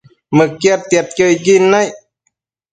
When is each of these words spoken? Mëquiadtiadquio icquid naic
Mëquiadtiadquio 0.37 1.25
icquid 1.33 1.59
naic 1.71 1.93